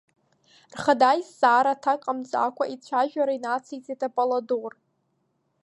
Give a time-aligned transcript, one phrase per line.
[0.73, 4.73] Рхада изҵаара аҭак ҟамҵакәа ицәажәара инациҵеит Апполодор.